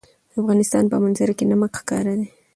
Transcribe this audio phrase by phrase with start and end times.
[0.31, 2.27] د افغانستان په منظره کې نمک ښکاره ده.